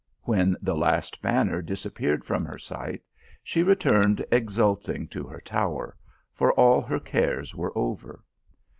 [0.23, 3.03] When the last banner disappeared from her sight,
[3.43, 5.95] she re turned exulting to her tower,
[6.33, 8.23] for all her cares were over.